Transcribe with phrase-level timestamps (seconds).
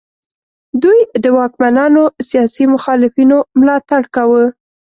[0.83, 4.43] دوی د واکمنانو سیاسي مخالفینو ملاتړ کاوه.